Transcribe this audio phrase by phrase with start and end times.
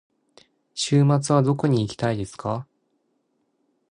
[0.73, 2.65] 週末はどこに行きたいですか。